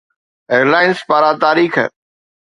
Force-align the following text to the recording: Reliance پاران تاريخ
Reliance 0.59 1.03
پاران 1.07 1.35
تاريخ 1.43 1.73